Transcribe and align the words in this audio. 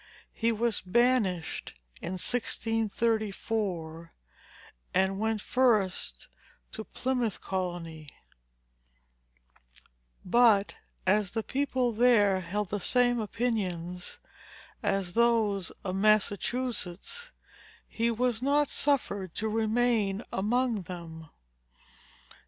He 0.33 0.51
was 0.51 0.81
banished 0.81 1.75
in 2.01 2.13
1634, 2.13 4.11
and 4.95 5.19
went 5.19 5.41
first 5.43 6.27
to 6.71 6.85
Plymouth 6.85 7.39
colony; 7.39 8.07
but 10.25 10.77
as 11.05 11.29
the 11.33 11.43
people 11.43 11.91
there 11.91 12.39
held 12.41 12.69
the 12.69 12.79
same 12.79 13.19
opinions 13.19 14.17
as 14.81 15.13
those 15.13 15.71
of 15.83 15.95
Massachusetts, 15.97 17.29
he 17.87 18.09
was 18.09 18.41
not 18.41 18.69
suffered 18.69 19.35
to 19.35 19.47
remain 19.47 20.23
among 20.33 20.81
them. 20.81 21.29